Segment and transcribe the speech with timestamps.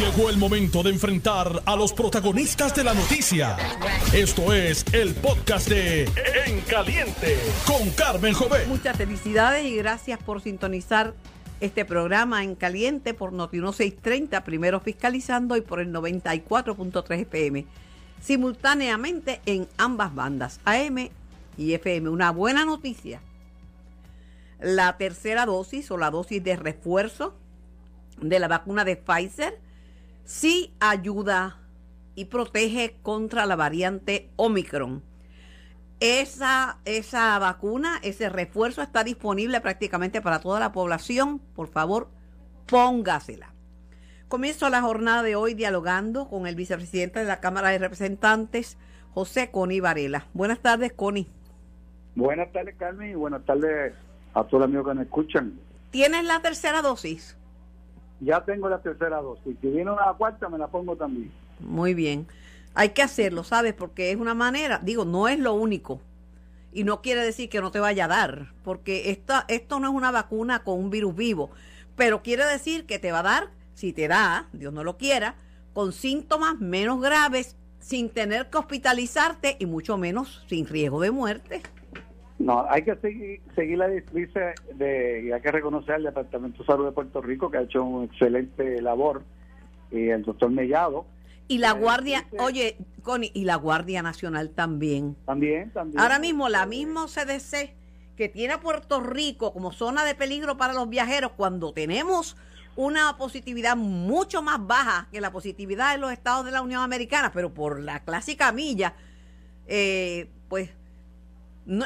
[0.00, 3.58] Llegó el momento de enfrentar a los protagonistas de la noticia.
[4.14, 6.04] Esto es el podcast de
[6.46, 7.36] En Caliente
[7.66, 8.66] con Carmen Jovet.
[8.66, 11.12] Muchas felicidades y gracias por sintonizar
[11.60, 17.66] este programa en Caliente por Notino 630, primero fiscalizando y por el 94.3 FM.
[18.22, 21.10] Simultáneamente en ambas bandas, AM
[21.58, 22.08] y FM.
[22.08, 23.20] Una buena noticia.
[24.60, 27.34] La tercera dosis o la dosis de refuerzo
[28.22, 29.58] de la vacuna de Pfizer
[30.24, 31.58] sí ayuda
[32.14, 35.02] y protege contra la variante Omicron.
[36.00, 41.40] Esa, esa vacuna, ese refuerzo está disponible prácticamente para toda la población.
[41.54, 42.08] Por favor,
[42.66, 43.52] póngasela.
[44.28, 48.78] Comienzo la jornada de hoy dialogando con el vicepresidente de la Cámara de Representantes,
[49.12, 50.26] José Coni Varela.
[50.34, 51.26] Buenas tardes, Coni.
[52.14, 53.92] Buenas tardes, Carmen, y buenas tardes
[54.34, 55.58] a todos los amigos que nos escuchan.
[55.90, 57.36] ¿Tienes la tercera dosis?
[58.20, 59.56] Ya tengo la tercera dosis.
[59.60, 61.30] Si viene una cuarta, me la pongo también.
[61.58, 62.26] Muy bien.
[62.74, 63.74] Hay que hacerlo, ¿sabes?
[63.74, 66.00] Porque es una manera, digo, no es lo único.
[66.72, 69.94] Y no quiere decir que no te vaya a dar, porque esta, esto no es
[69.94, 71.50] una vacuna con un virus vivo,
[71.96, 75.34] pero quiere decir que te va a dar, si te da, Dios no lo quiera,
[75.72, 81.62] con síntomas menos graves, sin tener que hospitalizarte y mucho menos sin riesgo de muerte.
[82.40, 84.30] No, hay que seguir, seguir la directriz
[84.74, 87.84] de, y hay que reconocer al Departamento de Salud de Puerto Rico que ha hecho
[87.84, 89.22] una excelente labor,
[89.90, 91.04] y el doctor Mellado.
[91.48, 95.16] Y la Guardia, oye, Connie, y la Guardia Nacional también.
[95.26, 96.00] También, también.
[96.00, 97.74] Ahora mismo la misma CDC
[98.16, 102.38] que tiene a Puerto Rico como zona de peligro para los viajeros cuando tenemos
[102.74, 107.32] una positividad mucho más baja que la positividad de los estados de la Unión Americana,
[107.34, 108.94] pero por la clásica milla,
[109.66, 110.70] eh, pues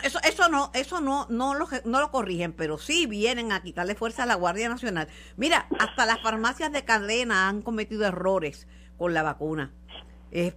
[0.02, 3.94] eso, eso no, eso no, no lo, no lo corrigen, pero sí vienen a quitarle
[3.94, 5.08] fuerza a la Guardia Nacional.
[5.36, 9.72] Mira, hasta las farmacias de cadena han cometido errores con la vacuna.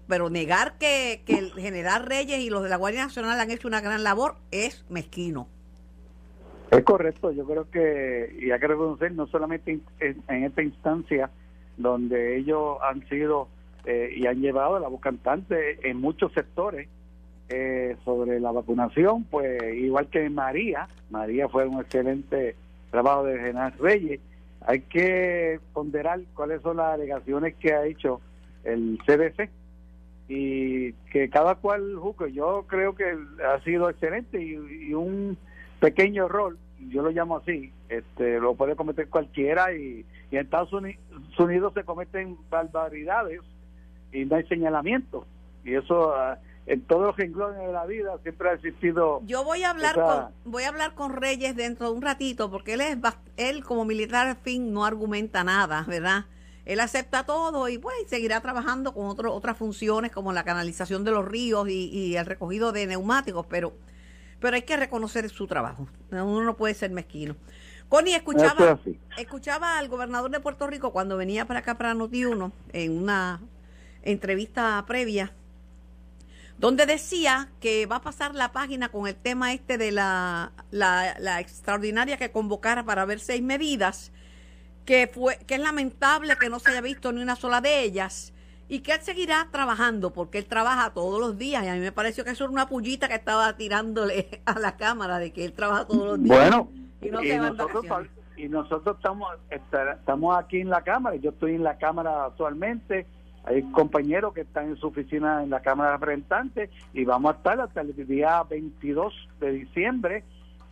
[0.08, 3.68] pero negar que, que el general Reyes y los de la Guardia Nacional han hecho
[3.68, 5.48] una gran labor es mezquino.
[6.72, 11.30] Es correcto, yo creo que, y hay que reconocer, no solamente en, esta instancia
[11.78, 13.48] donde ellos han sido
[13.86, 16.90] eh, y han llevado la voz cantante en muchos sectores,
[17.50, 22.56] eh, sobre la vacunación, pues igual que María, María fue un excelente
[22.92, 24.20] trabajo de General Reyes,
[24.62, 28.20] hay que ponderar cuáles son las alegaciones que ha hecho
[28.66, 29.50] el CDC
[30.28, 32.34] y que cada cual juzgue.
[32.34, 35.38] Yo creo que ha sido excelente y, un
[35.80, 36.58] pequeño error,
[36.90, 42.36] yo lo llamo así, este lo puede cometer cualquiera y, en Estados Unidos, se cometen
[42.50, 43.40] barbaridades
[44.12, 45.26] y no hay señalamiento
[45.64, 49.22] y eso ah, en todos los renglones de la vida siempre ha existido.
[49.26, 52.74] Yo voy a hablar con voy a hablar con Reyes dentro de un ratito porque
[52.74, 52.98] él es
[53.38, 56.26] él como militar al fin no argumenta nada, ¿verdad?
[56.66, 61.12] Él acepta todo y pues seguirá trabajando con otro, otras funciones como la canalización de
[61.12, 63.74] los ríos y, el recogido de neumáticos, pero
[64.42, 65.88] pero hay que reconocer su trabajo.
[66.12, 67.36] Uno no puede ser mezquino.
[67.90, 68.78] Connie, escuchaba,
[69.18, 73.42] escuchaba al gobernador de Puerto Rico cuando venía para acá para Noti1 en una
[74.04, 75.32] entrevista previa
[76.58, 81.40] donde decía que va a pasar la página con el tema este de la, la,
[81.40, 84.12] extraordinaria que convocara para ver seis medidas,
[84.86, 88.34] que, fue, que es lamentable que no se haya visto ni una sola de ellas
[88.70, 91.92] y que él seguirá trabajando porque él trabaja todos los días y a mí me
[91.92, 95.54] pareció que eso era una pullita que estaba tirándole a la cámara de que él
[95.54, 96.38] trabaja todos los días.
[96.38, 96.70] Bueno,
[97.02, 97.86] y, nosotros,
[98.36, 103.06] y nosotros estamos, estamos aquí en la cámara, yo estoy en la cámara actualmente
[103.48, 107.38] hay compañeros que están en su oficina en la Cámara de Representantes y vamos a
[107.38, 110.24] estar hasta el día 22 de diciembre,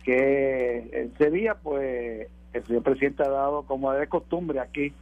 [0.04, 4.92] que ese día, pues, el señor presidente ha dado, como de costumbre aquí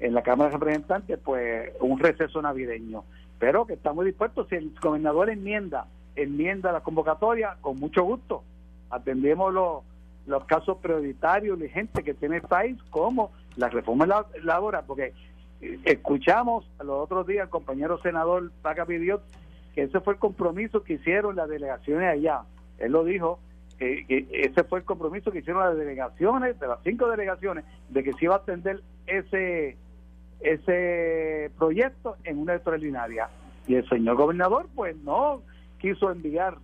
[0.00, 3.04] en la Cámara de Representantes, pues, un receso navideño.
[3.38, 8.42] Pero que estamos dispuestos, si el gobernador enmienda, enmienda la convocatoria, con mucho gusto.
[8.90, 9.84] Atendemos los,
[10.26, 14.06] los casos prioritarios, urgentes que tiene el país, como la reforma
[14.42, 15.12] laboral, porque
[15.84, 19.22] escuchamos los otros días al compañero senador Paca pidió
[19.74, 22.42] que ese fue el compromiso que hicieron las delegaciones allá.
[22.78, 23.38] Él lo dijo,
[23.78, 28.12] que ese fue el compromiso que hicieron las delegaciones, de las cinco delegaciones, de que
[28.12, 29.76] se iba a atender ese,
[30.40, 33.28] ese proyecto en una extraordinaria.
[33.66, 35.42] Y el señor gobernador, pues no
[35.78, 36.58] quiso enviar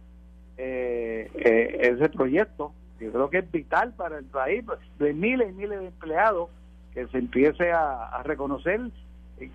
[0.56, 2.72] eh, eh, ese proyecto.
[3.00, 6.50] Yo creo que es vital para el país, pues, de miles y miles de empleados
[6.98, 8.80] que se empiece a, reconocer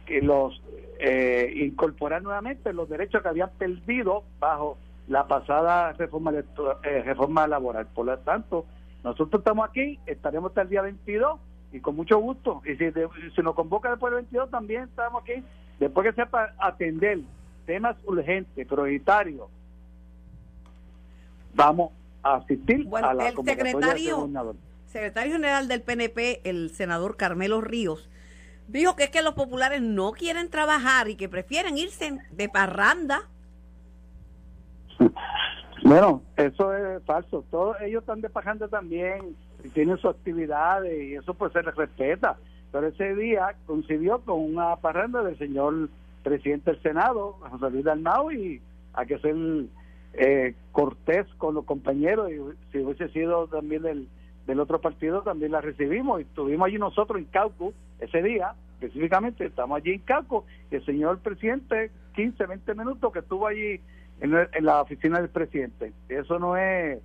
[0.06, 0.62] que los
[1.00, 4.78] eh, incorporar nuevamente los derechos que habían perdido bajo
[5.10, 7.88] la pasada reforma eh, reforma laboral.
[7.88, 8.66] Por lo tanto,
[9.04, 11.38] nosotros estamos aquí, estaremos hasta el día 22
[11.74, 12.62] y con mucho gusto.
[12.63, 12.92] Y si
[13.36, 15.44] se nos convoca después del 22, también estamos aquí.
[15.80, 17.19] Después que sepa atender
[17.66, 19.50] temas urgentes, prioritarios,
[21.54, 21.92] vamos
[22.22, 24.30] a asistir a la el secretario,
[24.94, 28.10] secretario general del PNP, el senador Carmelo Ríos,
[28.68, 33.24] dijo que es que los populares no quieren trabajar y que prefieren irse de parranda.
[35.86, 37.44] Bueno, eso es falso.
[37.51, 39.36] Todos ellos están de parranda también
[39.66, 42.38] y tienen sus actividades y eso pues se les respeta.
[42.72, 45.89] Pero ese día coincidió con una parranda del señor
[46.24, 48.62] presidente del Senado, José Luis Dalmau, y
[48.94, 49.36] hay que ser
[50.13, 52.38] eh, cortés con los compañeros y
[52.72, 54.07] si hubiese sido también del,
[54.45, 59.45] del otro partido también la recibimos y estuvimos allí nosotros en Cauco ese día específicamente
[59.45, 63.80] estamos allí en Cauco y el señor presidente 15, 20 minutos que estuvo allí
[64.19, 67.00] en, en la oficina del presidente eso no es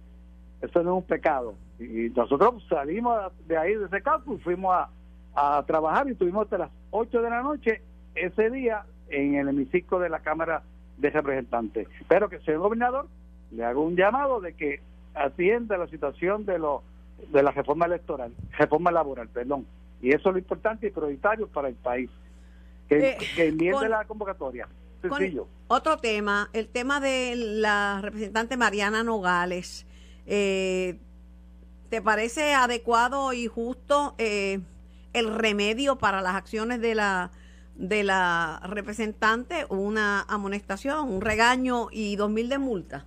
[0.60, 4.74] eso no es un pecado y nosotros salimos de ahí de ese Cauco y fuimos
[4.74, 4.90] a,
[5.34, 7.82] a trabajar y estuvimos hasta las 8 de la noche
[8.14, 10.62] ese día en el hemiciclo de la Cámara
[10.96, 11.88] de representantes.
[12.08, 13.06] Pero que, señor gobernador,
[13.50, 14.80] le hago un llamado de que
[15.14, 16.82] atienda la situación de lo,
[17.30, 19.66] de la reforma electoral, reforma laboral, perdón.
[20.00, 22.10] Y eso es lo importante y prioritario para el país.
[22.88, 24.66] Que, eh, la convocatoria.
[25.02, 25.46] Sencillo.
[25.68, 29.86] otro tema, el tema de la representante Mariana Nogales.
[30.26, 30.98] Eh,
[31.88, 34.60] ¿Te parece adecuado y justo eh,
[35.12, 37.30] el remedio para las acciones de la
[37.76, 43.06] de la representante una amonestación, un regaño y dos mil de multa?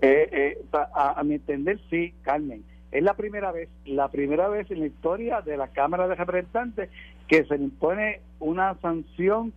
[0.00, 2.64] Eh, eh, a, mi entender, sí, Carmen.
[2.92, 6.90] Es la primera vez, la primera vez en la historia de la Cámara de Representantes
[7.26, 9.52] que se le impone una sanción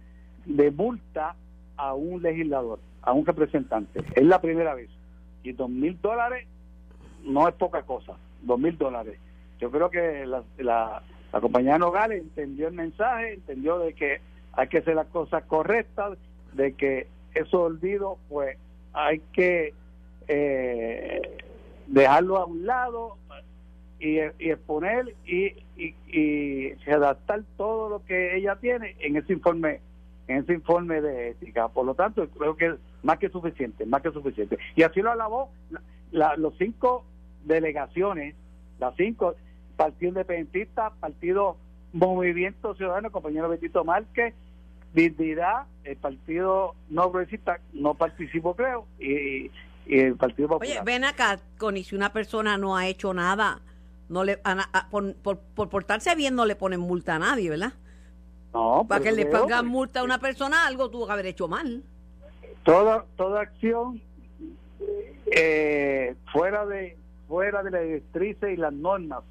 [0.45, 1.35] de multa
[1.75, 4.01] a un legislador, a un representante.
[4.15, 4.89] Es la primera vez.
[5.43, 6.47] Y dos mil dólares
[7.23, 9.19] no es poca cosa, dos mil dólares.
[9.59, 11.01] Yo creo que la
[11.31, 14.21] la compañía Nogales entendió el mensaje, entendió de que
[14.53, 16.17] hay que hacer las cosas correctas,
[16.53, 18.57] de que eso olvido, pues
[18.93, 19.73] hay que
[20.27, 21.21] eh,
[21.87, 23.17] dejarlo a un lado
[23.99, 29.81] y, exponer y, y, y adaptar todo lo que ella tiene en ese informe
[30.27, 31.69] en ese informe de ética.
[31.69, 34.57] Por lo tanto, creo que es más que suficiente, más que suficiente.
[34.75, 35.49] Y así lo alabó
[36.11, 37.05] la, los cinco
[37.45, 38.35] delegaciones,
[38.79, 39.35] las cinco,
[39.75, 41.57] Partido Independentista, Partido
[41.93, 44.33] Movimiento Ciudadano, compañero Betito Márquez,
[44.93, 49.49] Dignidad, el Partido No Progresista no participó, creo, y,
[49.89, 50.77] el Partido Popular.
[50.77, 53.61] Oye, ven acá, Connie, si una persona no ha hecho nada,
[54.09, 54.39] no le
[54.89, 57.73] por, por, portarse bien no le ponen multa a nadie, ¿verdad?
[58.53, 61.83] No, Para que le pongan multa a una persona, algo tuvo que haber hecho mal.
[62.63, 64.01] Toda, toda acción
[65.31, 66.97] eh, fuera de
[67.27, 69.23] fuera de las directrices y las normas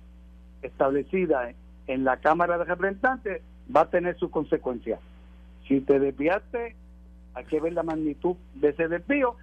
[0.63, 1.53] establecida
[1.87, 3.43] en la Cámara de Representantes
[3.75, 5.01] va a tener sus consecuencias.
[5.67, 6.77] Si te desviaste,
[7.35, 9.37] hay que ver la magnitud de ese desvío.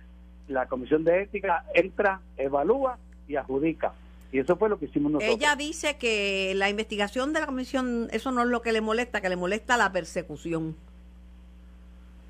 [0.48, 2.98] La Comisión de Ética entra, evalúa
[3.28, 3.94] y adjudica.
[4.31, 5.36] Y eso fue lo que hicimos nosotros.
[5.36, 9.22] Ella dice que la investigación de la comisión, eso no es lo que le molesta,
[9.22, 10.75] que le molesta la persecución.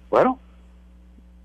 [0.09, 0.37] Bueno,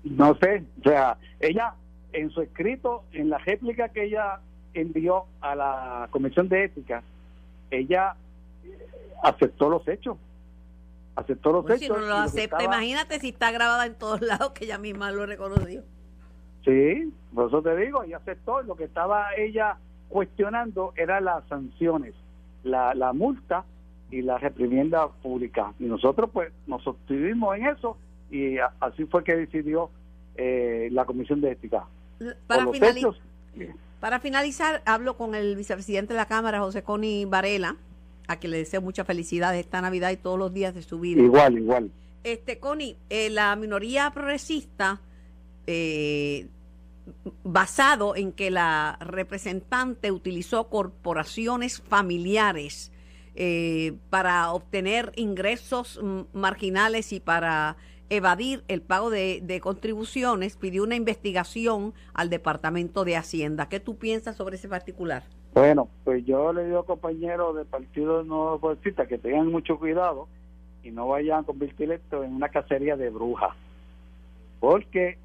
[0.03, 1.73] no sé, o sea, ella
[2.13, 4.39] en su escrito, en la réplica que ella
[4.73, 7.03] envió a la Comisión de Ética,
[7.71, 8.15] ella
[9.23, 10.17] aceptó los hechos.
[11.15, 11.79] Aceptó los hechos.
[11.79, 15.25] Si no lo acepta, imagínate si está grabada en todos lados que ella misma lo
[15.25, 15.83] reconoció.
[16.65, 18.61] Sí, por eso te digo, ella aceptó.
[18.61, 19.77] Lo que estaba ella
[20.09, 22.13] cuestionando era las sanciones,
[22.63, 23.65] la, la multa
[24.11, 25.73] y la reprimienda pública.
[25.79, 27.97] Y nosotros pues nos sostuvimos en eso
[28.31, 29.89] y así fue que decidió
[30.35, 31.85] eh, la Comisión de Ética.
[32.47, 33.13] Para finalizar,
[33.99, 37.75] para finalizar, hablo con el vicepresidente de la Cámara, José Coni Varela,
[38.27, 41.21] a quien le deseo mucha felicidad esta Navidad y todos los días de su vida.
[41.21, 41.91] Igual, igual.
[42.23, 44.99] Este, Connie, eh, la minoría progresista,
[45.71, 46.47] eh,
[47.43, 52.91] basado en que la representante utilizó corporaciones familiares
[53.35, 56.01] eh, para obtener ingresos
[56.33, 57.77] marginales y para
[58.09, 63.69] evadir el pago de, contribuciones, pidió una investigación al Departamento de Hacienda.
[63.69, 65.21] ¿Qué tú piensas sobre ese particular?
[65.53, 70.27] Bueno, pues yo le digo a compañeros del Partido Nuevo Progresista que tengan mucho cuidado
[70.81, 73.55] y no vayan a convertir esto en una cacería de brujas.
[74.59, 75.19] Porque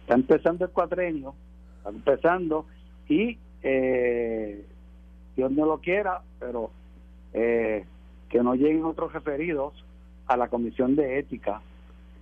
[0.00, 1.34] está empezando el cuatrenio,
[1.78, 2.66] está empezando
[3.08, 4.64] y eh,
[5.36, 6.70] Dios no lo quiera, pero
[7.32, 7.84] eh,
[8.28, 9.72] que no lleguen otros referidos
[10.26, 11.62] a la Comisión de Ética,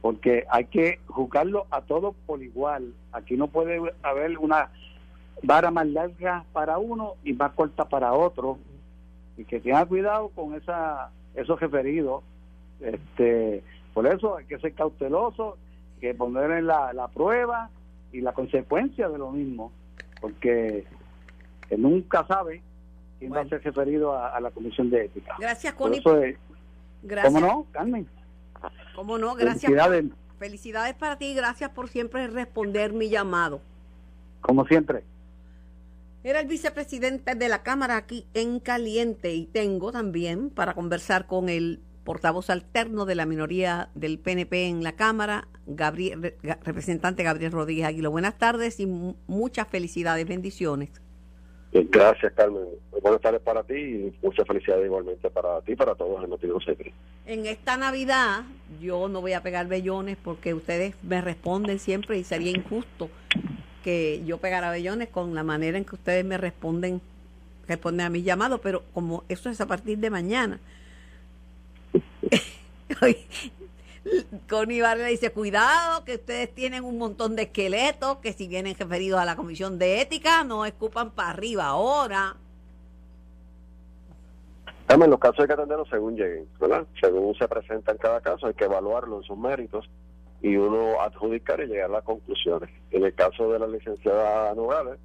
[0.00, 2.94] porque hay que juzgarlo a todos por igual.
[3.12, 4.70] Aquí no puede haber una
[5.42, 8.58] vara más larga para uno y más corta para otro.
[9.36, 12.24] y que tenga cuidado con esa esos referidos.
[12.80, 13.62] Este,
[13.94, 15.56] por eso hay que ser cauteloso,
[16.00, 17.70] que poner en la, la prueba
[18.12, 19.72] y la consecuencia de lo mismo,
[20.20, 20.84] porque
[21.76, 22.62] nunca sabe
[23.18, 25.34] quién va a ser referido a, la Comisión de Ética.
[25.38, 26.02] Gracias, Connie.
[27.02, 27.32] Gracias.
[27.32, 28.06] ¿Cómo no, Carmen?
[28.94, 29.34] ¿Cómo no?
[29.34, 29.62] Gracias.
[29.62, 30.04] Felicidades.
[30.38, 33.60] felicidades para ti y gracias por siempre responder mi llamado.
[34.40, 35.04] Como siempre.
[36.24, 41.48] Era el vicepresidente de la Cámara aquí en Caliente y tengo también para conversar con
[41.48, 47.84] el portavoz alterno de la minoría del PNP en la Cámara, Gabriel, representante Gabriel Rodríguez
[47.84, 48.12] Aguilo.
[48.12, 50.90] Buenas tardes y muchas felicidades, bendiciones.
[51.72, 52.62] Gracias, Carmen.
[53.02, 56.60] Buenas tardes para ti y muchas felicidades igualmente para ti y para todos en Noticiero
[56.60, 56.94] Secret.
[57.26, 58.44] En esta Navidad
[58.80, 63.10] yo no voy a pegar bellones porque ustedes me responden siempre y sería injusto
[63.82, 67.00] que yo pegara bellones con la manera en que ustedes me responden
[67.66, 70.60] responden a mis llamados, pero como eso es a partir de mañana.
[74.48, 79.20] Connie Varela dice, cuidado, que ustedes tienen un montón de esqueletos, que si vienen referidos
[79.20, 82.36] a la Comisión de Ética, no escupan para arriba ahora.
[84.88, 86.86] En los casos hay que atenderlos según lleguen, ¿verdad?
[87.00, 89.90] Según se presenta en cada caso, hay que evaluarlo en sus méritos
[90.40, 92.70] y uno adjudicar y llegar a las conclusiones.
[92.92, 94.98] En el caso de la licenciada Nogales,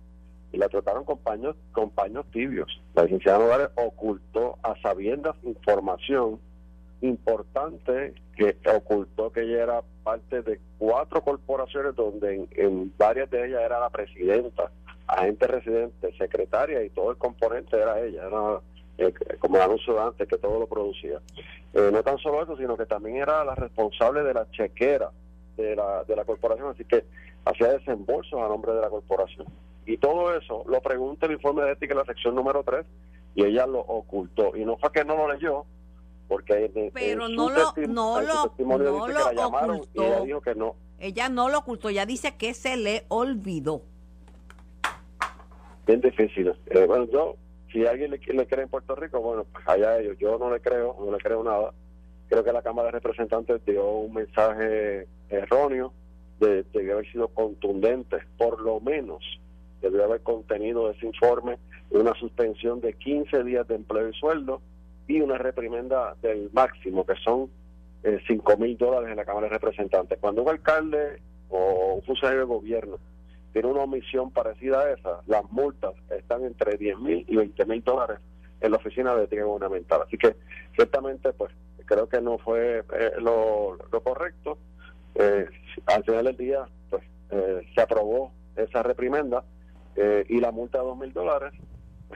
[0.53, 2.79] la trataron con paños, con paños tibios.
[2.93, 6.39] La licenciada Nogales ocultó a sabiendas información
[7.01, 13.61] importante que ocultó que ella era parte de cuatro corporaciones donde en, varias de ellas
[13.63, 14.71] era la presidenta,
[15.07, 18.59] agente residente, secretaria y todo el componente era ella, era
[18.97, 21.19] eh, como el anuncio antes que todo lo producía.
[21.73, 25.11] Eh, no tan solo eso, sino que también era la responsable de la chequera
[25.57, 27.03] de la, de la corporación, así que
[27.45, 29.47] hacía desembolsos a nombre de la corporación.
[29.85, 32.85] Y todo eso lo pregunta el informe de ética en la sección número 3
[33.35, 34.55] y ella lo ocultó.
[34.55, 35.65] Y no fue que no lo leyó,
[36.31, 40.75] porque pero no lo no lo no lo ocultó ella dijo que no.
[40.97, 43.81] Ella no lo ocultó ella dice que se le olvidó.
[45.85, 47.35] Bien difícil eh, bueno yo
[47.69, 50.61] si alguien le, le, cree en Puerto Rico bueno pues allá ellos yo no le
[50.61, 51.73] creo no le creo nada.
[52.29, 55.91] Creo que la Cámara de Representantes dio un mensaje erróneo
[56.39, 59.21] de, debió haber sido contundente por lo menos
[59.81, 61.57] debió haber contenido ese informe
[61.89, 64.61] una suspensión de 15 días de empleo y sueldo
[65.11, 67.49] y una reprimenda del máximo, que son
[68.03, 70.17] eh, cinco mil dólares en la Cámara de Representantes.
[70.19, 72.97] Cuando un alcalde o un funcionario de gobierno
[73.51, 77.83] tiene una omisión parecida a esa, las multas están entre 10 mil y 20 mil
[77.83, 78.19] dólares
[78.61, 80.01] en la oficina de ética gubernamental.
[80.03, 80.37] Así que
[80.75, 81.51] ciertamente, pues
[81.85, 84.57] creo que no fue eh, lo, correcto.
[85.15, 85.45] Eh,
[85.87, 87.03] al final del día, pues
[87.75, 89.43] se aprobó esa reprimenda
[90.27, 91.53] y la multa de dos mil dólares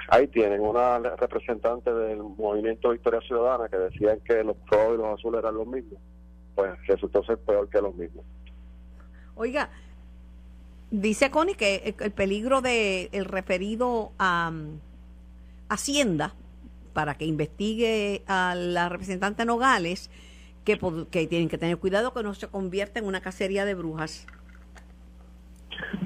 [0.09, 5.19] ahí tienen una representante del movimiento Victoria Ciudadana que decían que los rojos y los
[5.19, 5.99] azules eran los mismos,
[6.55, 8.25] pues resultó ser peor que los mismos.
[9.35, 9.69] Oiga,
[10.91, 14.79] dice Connie que el peligro de el referido a um,
[15.67, 16.33] Hacienda
[16.93, 20.09] para que investigue a la representante Nogales
[20.63, 20.79] que,
[21.11, 24.25] que tienen que tener cuidado que no se convierta en una cacería de brujas.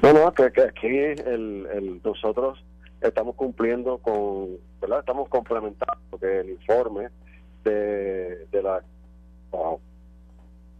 [0.01, 2.63] No, no, que, aquí el, el, nosotros
[3.01, 4.99] estamos cumpliendo con, ¿verdad?
[4.99, 7.09] Estamos complementando que el informe
[7.63, 8.83] de, de la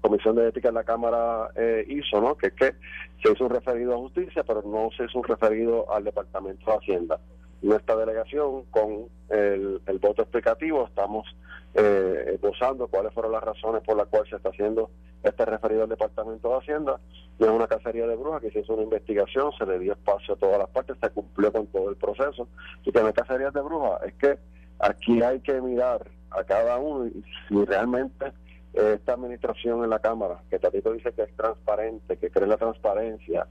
[0.01, 2.35] Comisión de Ética de la Cámara eh, hizo, ¿no?
[2.35, 2.73] Que que
[3.21, 6.77] se hizo un referido a justicia, pero no se hizo un referido al Departamento de
[6.77, 7.19] Hacienda.
[7.61, 11.27] Nuestra delegación, con el, el voto explicativo, estamos
[11.73, 14.89] eh, esbozando cuáles fueron las razones por las cuales se está haciendo
[15.23, 16.99] este referido al Departamento de Hacienda.
[17.39, 20.33] No es una cacería de brujas, que se hizo una investigación, se le dio espacio
[20.33, 22.47] a todas las partes, se cumplió con todo el proceso.
[22.83, 24.37] Y que no es cacería de brujas, es que
[24.79, 28.31] aquí hay que mirar a cada uno y si realmente
[28.73, 32.57] esta administración en la Cámara, que Tatito dice que es transparente, que cree en la
[32.57, 33.47] transparencia,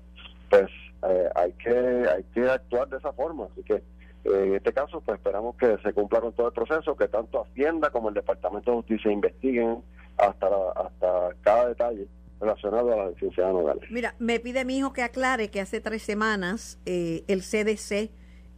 [0.48, 0.70] pues
[1.02, 1.70] eh, hay que
[2.08, 3.48] hay que actuar de esa forma.
[3.52, 3.82] Así que
[4.24, 7.90] en este caso, pues esperamos que se cumpla con todo el proceso, que tanto Hacienda
[7.90, 9.82] como el Departamento de Justicia investiguen
[10.16, 12.06] hasta, hasta cada detalle
[12.40, 13.90] relacionado a la licenciada Nogales.
[13.90, 18.10] Mira, me pide mi hijo que aclare que hace tres semanas eh, el CDC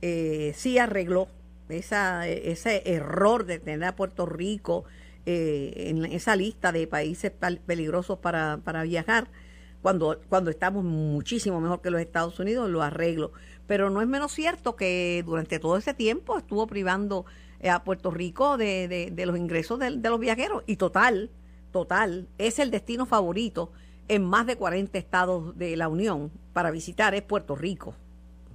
[0.02, 1.28] eh, sí arregló
[1.68, 4.84] esa, ese error de tener a Puerto Rico
[5.26, 7.30] eh, en esa lista de países
[7.66, 9.28] peligrosos para, para viajar
[9.82, 13.32] cuando, cuando estamos muchísimo mejor que los Estados Unidos, lo arreglo.
[13.70, 17.24] Pero no es menos cierto que durante todo ese tiempo estuvo privando
[17.60, 20.64] eh, a Puerto Rico de, de, los ingresos de, los viajeros.
[20.66, 21.30] Y total,
[21.70, 23.70] total, es el destino favorito
[24.08, 27.94] en más de 40 estados de la Unión para visitar, es Puerto Rico.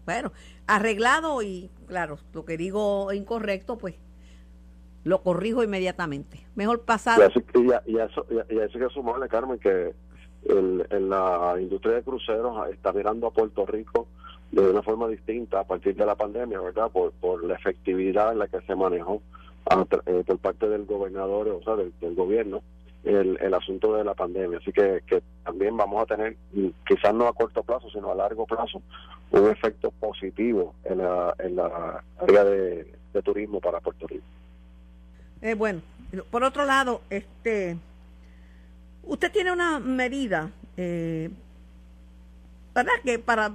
[0.04, 0.34] Bueno,
[0.68, 3.96] arreglado y, claro, lo que digo incorrecto, pues
[5.06, 6.46] lo corrijo inmediatamente.
[6.56, 7.32] Mejor pasar.
[7.54, 9.96] Y, y, eso, y, eso que sumarle, Carmen, que
[10.44, 14.10] en la industria de cruceros está mirando a Puerto Rico
[14.52, 16.90] de una forma distinta a partir de la pandemia, ¿verdad?
[16.92, 19.22] Por, por la efectividad en la que se manejó
[20.06, 22.62] eh, por parte del gobernador, o sea, del, gobierno,
[23.04, 24.60] el, el, asunto de la pandemia.
[24.60, 26.38] Así que, que también vamos a tener,
[26.88, 28.82] quizás no a corto plazo, sino a largo plazo,
[29.32, 32.88] un efecto positivo en la, en la área de,
[33.24, 34.26] turismo para Puerto Rico.
[35.42, 35.82] Eh, bueno,
[36.30, 37.78] por otro lado, este,
[39.04, 41.30] usted tiene una medida, eh,
[42.76, 42.92] ¿verdad?
[43.04, 43.52] Que para,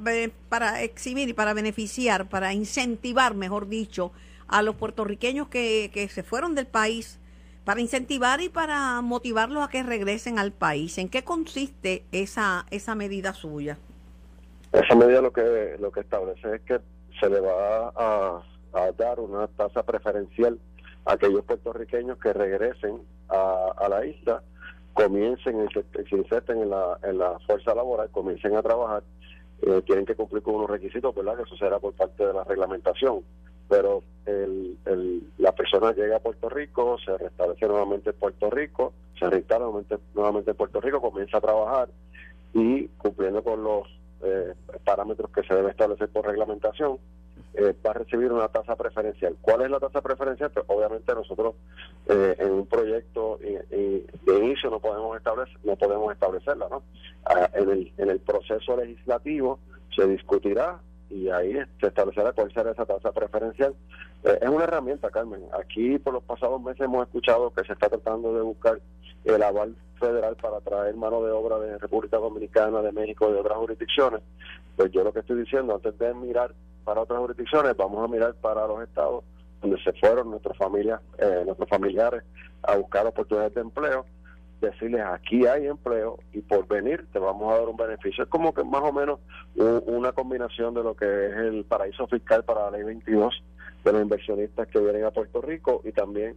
[0.48, 4.12] para exhibir y para beneficiar, para incentivar, mejor dicho,
[4.48, 7.18] a los puertorriqueños que, que se fueron del país,
[7.64, 10.96] para incentivar y para motivarlos a que regresen al país.
[10.96, 13.76] ¿En qué consiste esa, esa medida suya?
[14.72, 16.80] Esa medida lo que, lo que establece es que
[17.20, 20.58] se le va a, a dar una tasa preferencial
[21.04, 24.42] a aquellos puertorriqueños que regresen a, a la isla,
[25.04, 29.02] comiencen, se inserten en la, en la fuerza laboral, comiencen a trabajar,
[29.62, 31.36] eh, tienen que cumplir con unos requisitos, ¿verdad?
[31.36, 33.22] Que eso será por parte de la reglamentación.
[33.68, 38.92] Pero el, el, la persona llega a Puerto Rico, se restablece nuevamente en Puerto Rico,
[39.18, 41.88] se reinstala nuevamente, nuevamente en Puerto Rico, comienza a trabajar
[42.52, 43.86] y cumpliendo con los
[44.22, 44.54] eh,
[44.84, 46.98] parámetros que se debe establecer por reglamentación,
[47.54, 49.36] eh, va a recibir una tasa preferencial.
[49.40, 50.50] ¿Cuál es la tasa preferencial?
[50.50, 51.54] Pues obviamente nosotros
[52.08, 56.82] eh, en un proyecto de inicio no podemos establecer, no podemos establecerla, ¿no?
[57.24, 59.58] Ah, en, el, en el proceso legislativo
[59.94, 60.80] se discutirá
[61.10, 63.74] y ahí se establecerá cuál será esa tasa preferencial.
[64.24, 65.42] Eh, es una herramienta, Carmen.
[65.58, 68.80] Aquí por los pasados meses hemos escuchado que se está tratando de buscar
[69.24, 73.58] el aval federal para traer mano de obra de República Dominicana, de México, de otras
[73.58, 74.22] jurisdicciones.
[74.76, 76.54] Pues yo lo que estoy diciendo, antes de mirar
[76.90, 79.22] para otras jurisdicciones, vamos a mirar para los estados
[79.62, 82.24] donde se fueron nuestras familias, eh, nuestros familiares
[82.64, 84.06] a buscar oportunidades de empleo,
[84.60, 88.24] decirles aquí hay empleo y por venir te vamos a dar un beneficio.
[88.24, 89.20] Es como que más o menos
[89.54, 93.40] una combinación de lo que es el paraíso fiscal para la ley 22
[93.84, 96.34] de los inversionistas que vienen a Puerto Rico y también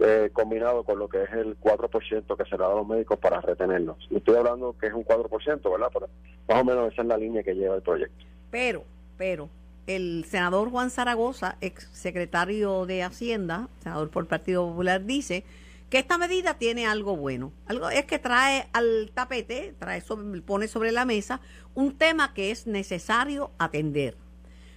[0.00, 3.20] eh, combinado con lo que es el 4% que se le da a los médicos
[3.20, 3.98] para retenerlos.
[4.10, 5.90] estoy hablando que es un 4%, ¿verdad?
[5.92, 6.08] Pero
[6.48, 8.24] más o menos esa es la línea que lleva el proyecto.
[8.50, 8.82] Pero,
[9.16, 9.48] pero,
[9.86, 15.44] el senador Juan Zaragoza, ex secretario de Hacienda, senador por Partido Popular, dice
[15.90, 17.52] que esta medida tiene algo bueno.
[17.66, 21.40] Algo es que trae al tapete, trae sobre, pone sobre la mesa
[21.74, 24.16] un tema que es necesario atender,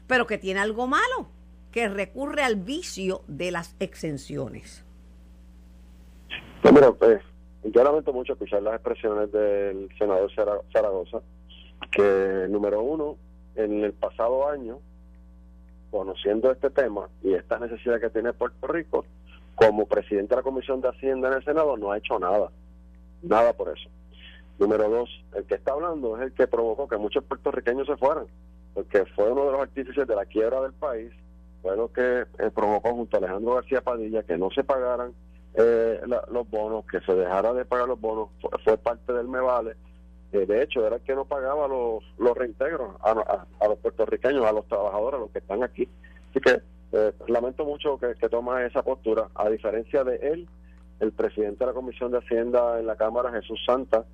[0.07, 1.29] pero que tiene algo malo,
[1.71, 4.83] que recurre al vicio de las exenciones.
[6.61, 7.21] Pues pues,
[7.63, 10.31] yo lamento mucho escuchar las expresiones del senador
[10.73, 11.21] Zaragoza,
[11.91, 13.17] que número uno,
[13.55, 14.79] en el pasado año
[15.95, 19.05] conociendo este tema y esta necesidad que tiene Puerto Rico,
[19.55, 22.51] como presidente de la Comisión de Hacienda en el Senado no ha hecho nada,
[23.21, 23.89] nada por eso.
[24.59, 28.25] Número dos, el que está hablando es el que provocó que muchos puertorriqueños se fueran,
[28.73, 31.13] porque fue uno de los artífices de la quiebra del país,
[31.61, 35.13] fue lo que eh, provocó junto a Alejandro García Padilla que no se pagaran
[35.53, 38.29] eh, los bonos, que se dejara de pagar los bonos,
[38.65, 39.77] fue, parte del MEVALE,
[40.31, 44.67] de hecho era el que no pagaba los, los reintegros a, los puertorriqueños, a los
[44.67, 45.87] trabajadores, a los que están aquí.
[46.29, 46.61] Así que
[46.91, 49.29] eh, lamento mucho que, toma esa postura.
[49.35, 50.47] A diferencia de él,
[50.99, 54.05] el presidente de la Comisión de Hacienda en la Cámara, Jesús Santa,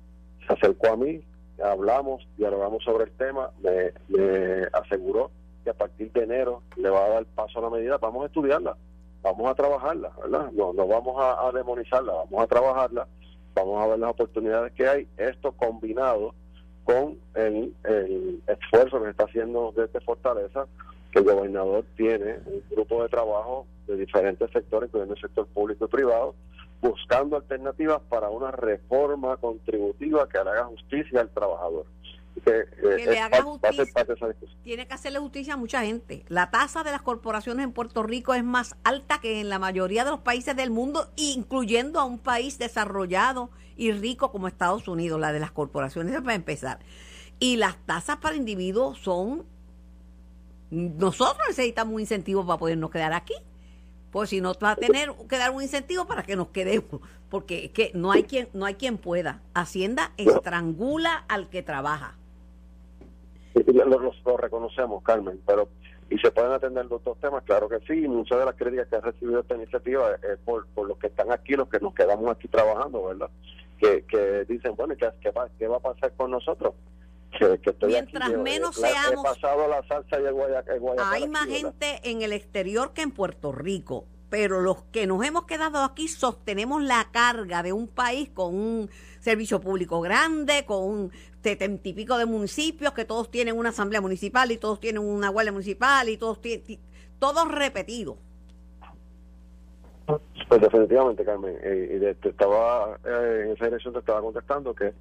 [0.46, 1.22] se acercó a mí,
[1.62, 3.92] hablamos, dialogamos sobre el tema, me,
[4.72, 5.30] aseguró
[5.64, 8.26] que a partir de enero le va a dar paso a la medida, vamos a
[8.26, 8.76] estudiarla,
[9.22, 10.50] vamos a trabajarla, ¿verdad?
[10.52, 13.06] No, no vamos a demonizarla, vamos a trabajarla
[13.54, 16.34] vamos a ver las oportunidades que hay, esto combinado
[16.84, 17.74] con el,
[18.46, 20.66] esfuerzo que está haciendo desde Fortaleza,
[21.10, 25.84] que el gobernador tiene un grupo de trabajo de diferentes sectores, incluyendo el sector público
[25.84, 26.34] y privado,
[26.80, 31.86] buscando alternativas para una reforma contributiva que haga justicia al trabajador.
[32.44, 33.84] Que, eh, le haga justicia.
[34.62, 36.24] Tiene que hacerle justicia a mucha gente.
[36.28, 40.04] La tasa de las corporaciones en Puerto Rico es más alta que en la mayoría
[40.04, 45.20] de los países del mundo, incluyendo a un país desarrollado y rico como Estados Unidos,
[45.20, 46.80] la de las corporaciones, para empezar.
[47.38, 49.44] Y las tasas para individuos son...
[50.70, 53.34] Nosotros necesitamos un incentivo para podernos quedar aquí.
[54.10, 57.64] Pues si no, va a tener que dar un incentivo para que nos quedemos, porque
[57.64, 59.42] es que no hay quien, no hay quien pueda.
[59.54, 62.18] Hacienda estrangula al que trabaja.
[63.54, 65.68] Lo, lo, reconocemos, Carmen, pero
[66.10, 68.86] y se pueden atender los dos temas, claro que sí, y muchas de las críticas
[68.88, 71.94] que ha recibido esta iniciativa es por, por los que están aquí, los que nos
[71.94, 73.30] quedamos aquí trabajando, ¿verdad?
[73.78, 76.74] Que, que dicen, bueno, ¿qué, qué, va, ¿qué va a pasar con nosotros?
[77.38, 79.24] Que, Mientras menos seamos...
[79.24, 80.34] pasado la salsa y el
[81.00, 84.04] Hay más gente en el exterior que en Puerto Rico.
[84.32, 88.88] Pero los que nos hemos quedado aquí sostenemos la carga de un país con un
[89.20, 94.00] servicio público grande, con un setenta y pico de municipios, que todos tienen una asamblea
[94.00, 96.80] municipal y todos tienen una guardia municipal y todos tienen,
[97.18, 98.16] todos repetidos.
[100.06, 104.94] Pues definitivamente, Carmen, eh, y te estaba eh, en esa dirección te estaba contestando que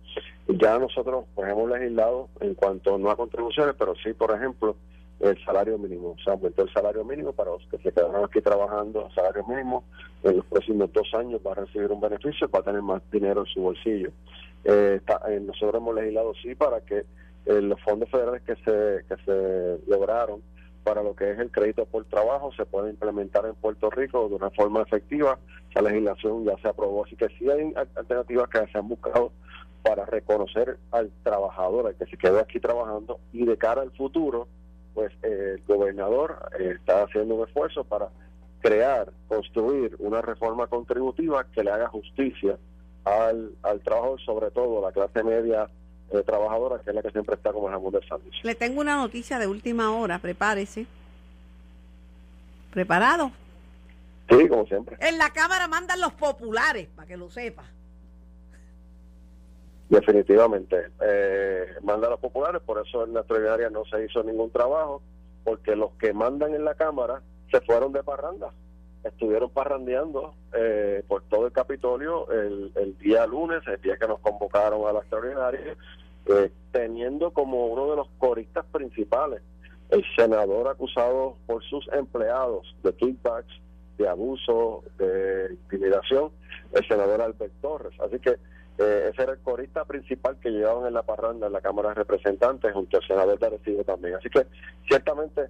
[0.50, 4.76] ya nosotros pues hemos legislado en cuanto no a contribuciones, pero sí, por ejemplo,
[5.22, 6.16] el salario mínimo.
[6.24, 9.84] Se aumentó el salario mínimo para los que se quedaron aquí trabajando a salario mínimo.
[10.24, 13.42] En los próximos dos años va a recibir un beneficio, va a tener más dinero
[13.42, 14.10] en su bolsillo.
[14.64, 17.06] Eh, eh nosotros hemos legislado sí para que
[17.46, 20.42] eh, los fondos federales que se, que se lograron
[20.84, 24.36] para lo que es el crédito por trabajo se pueda implementar en Puerto Rico de
[24.36, 25.38] una forma efectiva.
[25.70, 29.32] Esa legislación ya se aprobó, así que sí hay alternativas que se han buscado
[29.84, 34.48] para reconocer al trabajador, al que se quedó aquí trabajando y de cara al futuro
[34.94, 38.10] pues eh, el gobernador eh, está haciendo un esfuerzo para
[38.62, 42.58] crear, construir una reforma contributiva que le haga justicia
[43.04, 45.70] al, al trabajo, sobre todo la clase media
[46.12, 48.42] eh, trabajadora, que es la que siempre está como el del servicio.
[48.44, 50.86] Le tengo una noticia de última hora, prepárese.
[52.72, 53.32] ¿Preparado?
[54.30, 54.98] Sí, como siempre.
[55.00, 57.64] En la Cámara mandan los populares, para que lo sepa.
[59.92, 60.88] Definitivamente.
[61.02, 65.02] Eh, manda a los populares, por eso en la extraordinaria no se hizo ningún trabajo,
[65.44, 68.54] porque los que mandan en la Cámara se fueron de parranda.
[69.04, 74.20] Estuvieron parrandeando eh, por todo el Capitolio el, el, día lunes, el día que nos
[74.20, 75.76] convocaron a la extraordinaria,
[76.28, 79.42] eh, teniendo como uno de los coristas principales
[79.90, 83.60] el senador acusado por sus empleados de kickbacks,
[83.98, 86.32] de abuso, de intimidación,
[86.72, 88.00] el senador Albert Torres.
[88.00, 88.38] Así que
[88.82, 91.96] eh, ese era el corista principal que llevaban en la parranda en la Cámara de
[91.96, 94.16] Representantes, junto al senador de Arecibo también.
[94.16, 94.48] Así que
[94.88, 95.50] ciertamente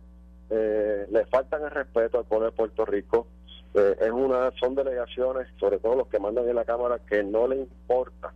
[0.50, 3.28] eh, le faltan el respeto al pueblo de Puerto Rico.
[3.74, 7.48] Eh, es una son delegaciones, sobre todo los que mandan en la Cámara, que no
[7.48, 8.34] le importa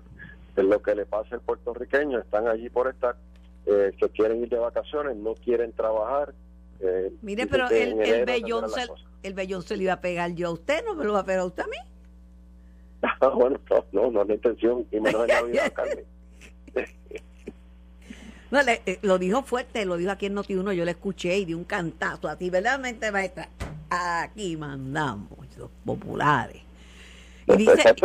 [0.55, 2.19] lo que le pase al puertorriqueño.
[2.19, 3.17] Están allí por estar,
[3.65, 6.33] eh, que quieren ir de vacaciones, no quieren trabajar.
[7.21, 8.85] Mire, pero el, el, bellón se,
[9.23, 11.25] el bellón se le iba a pegar yo a usted, ¿no me lo va a
[11.25, 11.77] pegar usted a mí?
[13.35, 13.59] Bueno,
[13.91, 16.05] no, no, es la intención, y menos en la vida, Carmen.
[18.51, 21.53] No, eh, lo dijo fuerte, lo dijo aquí en Noti1, yo le escuché y di
[21.53, 23.49] un cantazo a ti, verdaderamente, maestra.
[23.89, 26.61] Aquí mandamos los populares.
[27.47, 27.95] Y dice,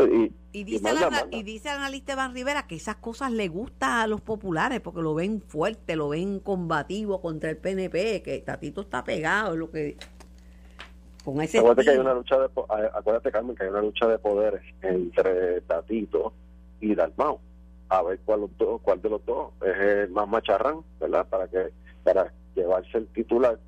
[0.52, 0.90] y, dice,
[1.30, 5.00] y dice el analista Iván Rivera que esas cosas le gustan a los populares porque
[5.00, 9.70] lo ven fuerte, lo ven combativo contra el PNP, que Tatito está pegado, es lo
[9.70, 9.96] que
[11.58, 12.48] acuérdate que hay una lucha de
[12.94, 16.32] acuérdate Carmen que hay una lucha de poderes entre Tatito
[16.80, 17.40] y Dalmao
[17.88, 18.48] a ver cuál,
[18.82, 21.70] cuál de los dos es el más macharrán verdad para que
[22.02, 23.58] para llevarse el titular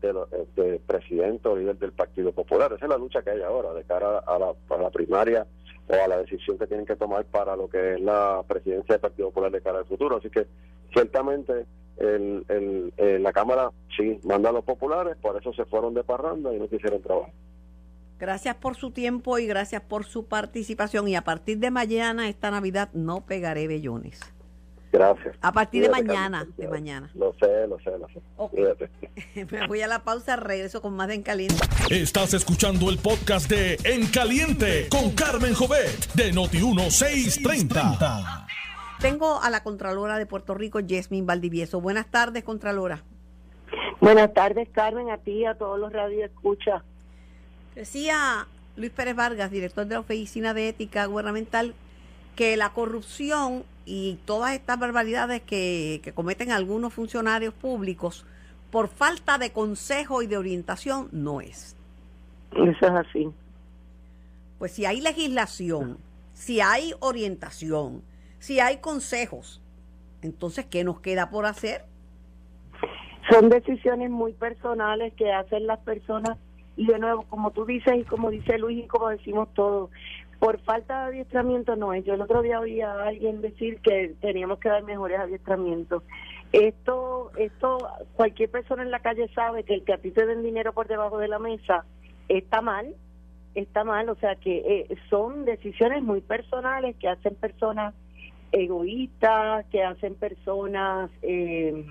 [0.00, 0.14] de,
[0.56, 2.72] de presidente o líder del Partido Popular.
[2.72, 5.46] Esa es la lucha que hay ahora de cara a la, a la primaria
[5.88, 9.00] o a la decisión que tienen que tomar para lo que es la presidencia del
[9.00, 10.16] Partido Popular de cara al futuro.
[10.16, 10.46] Así que
[10.92, 11.66] ciertamente
[12.00, 16.02] el, el, eh, la Cámara sí manda a los populares, por eso se fueron de
[16.02, 17.32] parranda y no quisieron trabajar.
[18.18, 21.08] Gracias por su tiempo y gracias por su participación.
[21.08, 24.20] Y a partir de mañana, esta Navidad, no pegaré bellones.
[24.92, 25.36] Gracias.
[25.40, 27.10] A partir de mañana, de mañana.
[27.14, 29.46] Lo sé, lo sé, lo sé.
[29.50, 31.56] Me voy a la pausa, regreso con más de En Caliente.
[31.90, 38.46] Estás escuchando el podcast de En Caliente con Carmen Jovet de Noti 1630.
[39.00, 41.80] Tengo a la Contralora de Puerto Rico, Yasmin Valdivieso.
[41.80, 43.02] Buenas tardes, Contralora.
[43.98, 46.82] Buenas tardes, Carmen, a ti y a todos los radioescuchas.
[47.74, 51.74] Decía Luis Pérez Vargas, director de la Oficina de Ética Gubernamental,
[52.36, 58.26] que la corrupción y todas estas barbaridades que, que cometen algunos funcionarios públicos
[58.70, 61.74] por falta de consejo y de orientación no es.
[62.52, 63.30] Eso es así.
[64.58, 65.96] Pues si hay legislación,
[66.34, 68.02] si hay orientación,
[68.40, 69.62] si hay consejos,
[70.22, 71.84] entonces, ¿qué nos queda por hacer?
[73.30, 76.36] Son decisiones muy personales que hacen las personas
[76.76, 79.90] y de nuevo, como tú dices y como dice Luis y como decimos todos,
[80.38, 82.04] por falta de adiestramiento no es.
[82.04, 86.02] Yo el otro día oí a alguien decir que teníamos que dar mejores adiestramientos.
[86.52, 87.78] Esto, esto,
[88.14, 90.88] cualquier persona en la calle sabe que el que a ti te den dinero por
[90.88, 91.84] debajo de la mesa
[92.28, 92.94] está mal,
[93.54, 97.94] está mal, o sea que eh, son decisiones muy personales que hacen personas
[98.52, 101.84] egoístas, que hacen personas, eh,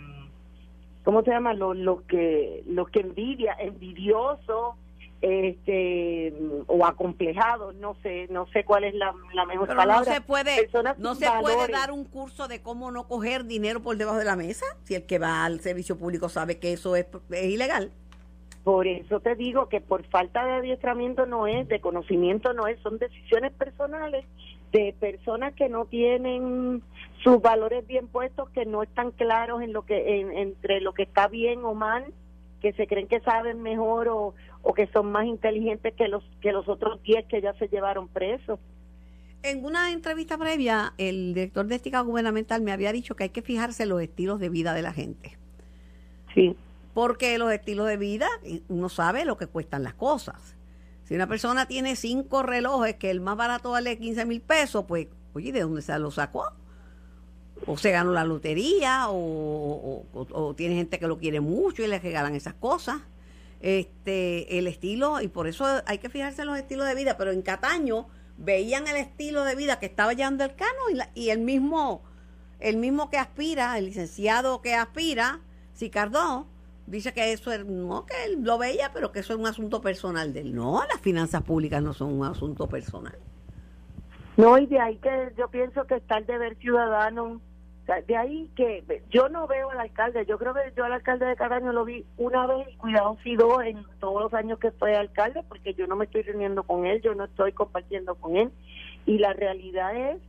[1.03, 1.53] ¿cómo se llama?
[1.53, 4.75] Lo, lo que lo que envidia, envidioso,
[5.21, 6.33] este
[6.67, 9.13] o acomplejado, no sé, no sé cuál es la,
[9.45, 9.97] mejor palabra.
[9.97, 13.97] No se puede, no se puede dar un curso de cómo no coger dinero por
[13.97, 17.07] debajo de la mesa, si el que va al servicio público sabe que eso es,
[17.31, 17.91] es ilegal.
[18.63, 22.79] Por eso te digo que por falta de adiestramiento no es, de conocimiento no es,
[22.81, 24.25] son decisiones personales
[24.71, 26.83] de personas que no tienen
[27.23, 31.27] sus valores bien puestos, que no están claros en lo que entre lo que está
[31.27, 32.05] bien o mal,
[32.61, 36.51] que se creen que saben mejor o, o que son más inteligentes que los que
[36.51, 38.59] los otros 10 que ya se llevaron presos.
[39.41, 43.41] En una entrevista previa, el director de ética gubernamental me había dicho que hay que
[43.41, 45.37] fijarse en los estilos de vida de la gente.
[46.35, 46.55] Sí.
[46.93, 48.27] Porque los estilos de vida,
[48.67, 50.57] uno sabe lo que cuestan las cosas.
[51.09, 55.07] Si una persona tiene cinco relojes que el más barato vale 15 mil pesos, pues,
[55.33, 56.45] oye, ¿de dónde se lo sacó?
[57.65, 62.35] O se ganó la lotería, o, tiene gente que lo quiere mucho y le regalan
[62.35, 63.01] esas cosas
[63.59, 67.31] este el estilo y por eso hay que fijarse en los estilos de vida pero
[67.31, 70.79] en Cataño veían el estilo de vida que estaba llevando el cano
[71.13, 72.03] y, y el mismo
[72.61, 75.41] el mismo que aspira el licenciado que aspira
[75.73, 76.45] Sicardó
[76.89, 79.81] dice que eso es, no que él lo veía pero que eso es un asunto
[79.81, 80.55] personal de él.
[80.55, 83.17] No las finanzas públicas no son un asunto personal.
[84.37, 87.41] No y de ahí que yo pienso que está el deber ciudadano.
[88.05, 91.35] De ahí que yo no veo al alcalde, yo creo que yo al alcalde de
[91.35, 94.95] Cataño lo vi una vez y cuidado si dos en todos los años que fue
[94.95, 98.51] alcalde, porque yo no me estoy reuniendo con él, yo no estoy compartiendo con él.
[99.07, 100.21] Y la realidad es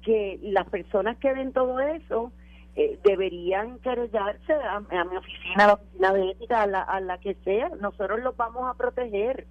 [0.00, 2.32] que las personas que ven todo eso
[2.76, 7.18] eh, deberían querellarse a, mi oficina, a la oficina de ética, a la, a la
[7.18, 7.70] que sea.
[7.80, 9.46] Nosotros los vamos a proteger,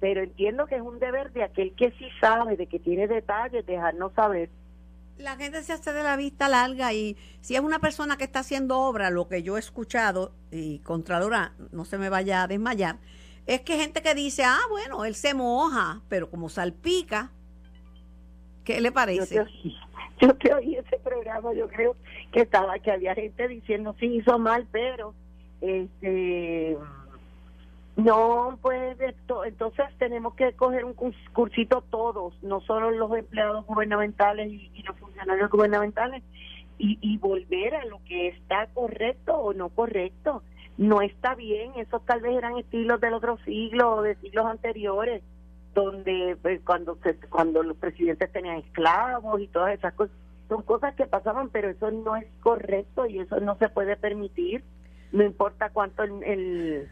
[0.00, 3.64] pero entiendo que es un deber de aquel que sí sabe, de que tiene detalles,
[3.66, 4.50] dejarnos saber
[5.18, 8.40] la gente se hace de la vista larga y si es una persona que está
[8.40, 12.98] haciendo obra, lo que yo he escuchado, y Contralora no se me vaya a desmayar,
[13.46, 17.30] es que gente que dice, ah, bueno, él se moja, pero como salpica,
[18.64, 19.44] ¿qué le parece?
[20.20, 21.96] Yo te, oí ese programa, yo creo
[22.34, 25.14] que estaba, que había gente diciendo, sí, hizo mal, pero
[25.60, 26.76] este
[27.96, 28.98] no, pues
[29.46, 30.96] entonces tenemos que coger un
[31.32, 36.24] cursito todos, no solo los empleados gubernamentales y, los funcionarios gubernamentales,
[36.76, 40.42] y, y, volver a lo que está correcto o no correcto.
[40.76, 45.22] No está bien, esos tal vez eran estilos del otro siglo o de siglos anteriores,
[45.72, 50.16] donde pues, cuando se, cuando los presidentes tenían esclavos y todas esas cosas,
[50.48, 54.62] son cosas que pasaban, pero eso no es correcto y eso no se puede permitir,
[55.12, 56.88] no importa cuánto el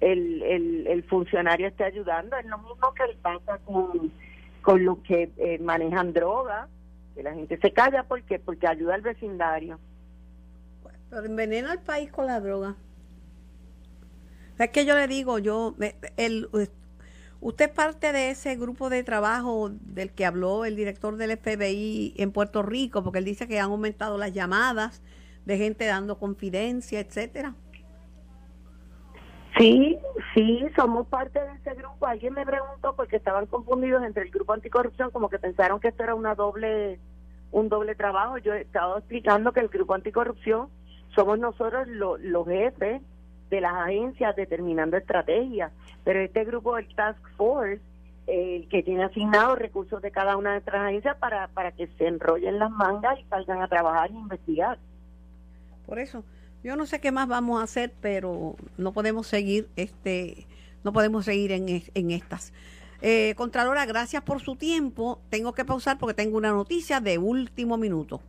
[0.00, 2.36] el, el, el funcionario esté ayudando.
[2.36, 4.12] Es lo mismo que pasa con,
[4.62, 6.68] con los que eh, manejan droga,
[7.14, 9.78] que la gente se calla porque porque ayuda al vecindario.
[11.10, 12.74] Pero envenena al país con la droga.
[14.58, 15.74] Es que yo le digo, yo,
[16.16, 16.48] el,
[17.40, 22.14] usted es parte de ese grupo de trabajo del que habló el director del FBI
[22.16, 25.02] en Puerto Rico, porque él dice que han aumentado las llamadas
[25.44, 27.54] de gente dando confidencia, etcétera.
[29.58, 29.98] Sí,
[30.34, 32.06] sí, somos parte de ese grupo.
[32.06, 36.02] Alguien me preguntó porque estaban confundidos entre el grupo anticorrupción, como que pensaron que esto
[36.02, 37.00] era una doble,
[37.52, 38.36] un doble trabajo.
[38.36, 40.68] Yo he estado explicando que el grupo anticorrupción
[41.14, 43.00] somos nosotros los jefes
[43.50, 45.72] de las agencias determinando estrategias,
[46.04, 47.80] pero este grupo, el Task Force,
[48.26, 52.08] el que tiene asignados recursos de cada una de nuestras agencias para, para que se
[52.08, 54.78] enrollen las mangas y salgan a trabajar e investigar.
[55.86, 56.24] Por eso,
[56.64, 60.46] yo no sé qué más vamos a hacer, pero no podemos seguir, este,
[60.82, 62.52] no podemos seguir en, en estas.
[63.02, 65.20] Eh, Contralora, gracias por su tiempo.
[65.28, 68.20] Tengo que pausar porque tengo una noticia de último minuto.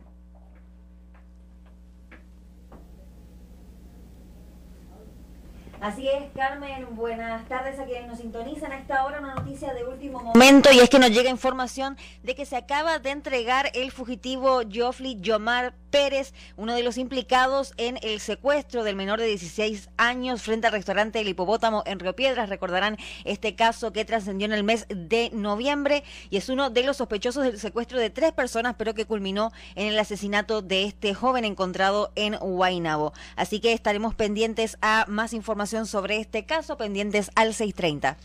[5.80, 9.20] Así es, Carmen, buenas tardes a quienes nos sintonizan a esta hora.
[9.20, 12.98] Una noticia de último momento y es que nos llega información de que se acaba
[12.98, 18.96] de entregar el fugitivo Joffrey Yomar Pérez, uno de los implicados en el secuestro del
[18.96, 22.48] menor de 16 años frente al restaurante El Hipopótamo en Río Piedras.
[22.48, 26.98] Recordarán este caso que trascendió en el mes de noviembre y es uno de los
[26.98, 31.44] sospechosos del secuestro de tres personas, pero que culminó en el asesinato de este joven
[31.44, 33.12] encontrado en Guaynabo.
[33.36, 38.16] Así que estaremos pendientes a más información sobre este caso, pendientes al 630.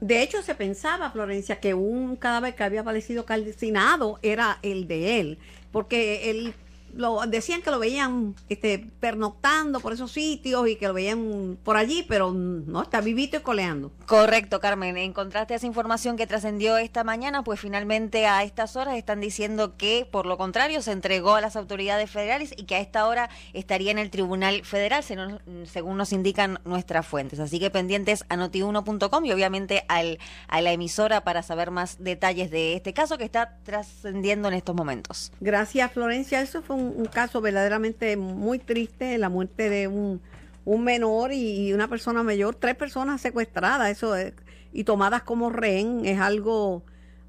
[0.00, 5.20] De hecho, se pensaba, Florencia, que un cadáver que había aparecido calcinado era el de
[5.20, 5.38] él
[5.72, 6.54] porque él
[6.94, 11.76] lo decían que lo veían este, pernoctando por esos sitios y que lo veían por
[11.76, 13.92] allí, pero no, está vivito y coleando.
[14.06, 14.96] Correcto, Carmen.
[14.96, 20.06] Encontraste esa información que trascendió esta mañana, pues finalmente a estas horas están diciendo que,
[20.10, 23.90] por lo contrario, se entregó a las autoridades federales y que a esta hora estaría
[23.90, 27.40] en el Tribunal Federal, según nos indican nuestras fuentes.
[27.40, 32.50] Así que pendientes a notiuno.com y obviamente al, a la emisora para saber más detalles
[32.50, 35.32] de este caso que está trascendiendo en estos momentos.
[35.40, 36.40] Gracias, Florencia.
[36.40, 36.79] Eso fue un,
[37.12, 40.20] caso verdaderamente muy triste, la muerte de un,
[40.64, 44.34] un menor y una persona mayor, tres personas secuestradas, eso es,
[44.72, 46.82] y tomadas como rehén es algo,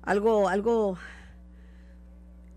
[0.03, 0.97] algo, algo,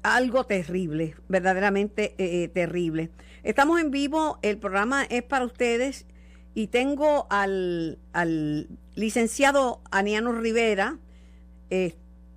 [0.02, 3.10] algo terrible, verdaderamente eh, eh, terrible.
[3.42, 6.06] Estamos en vivo, el programa es para ustedes
[6.54, 10.98] y tengo al, al licenciado Aniano Rivera,